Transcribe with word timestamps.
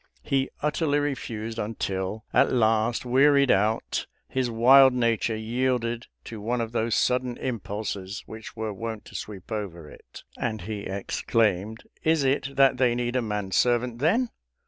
He 0.23 0.49
utterly 0.63 0.97
refused 0.97 1.59
until, 1.59 2.25
at 2.33 2.51
last 2.51 3.05
wearied 3.05 3.51
out, 3.51 4.07
his 4.27 4.49
wild 4.49 4.93
nature 4.93 5.35
yielded 5.35 6.07
to 6.23 6.41
one 6.41 6.59
of 6.59 6.71
those 6.71 6.95
sudden 6.95 7.37
impulses 7.37 8.23
which 8.25 8.55
were 8.55 8.73
wont 8.73 9.05
to 9.05 9.15
sweep 9.15 9.51
over 9.51 9.87
it; 9.91 10.23
and 10.39 10.61
he 10.61 10.87
exclaimed, 10.87 11.83
"Is 12.03 12.23
it 12.23 12.55
that 12.55 12.77
they 12.77 12.95
need 12.95 13.15
a 13.15 13.21
man 13.21 13.51
servant, 13.51 13.99
then? 13.99 14.29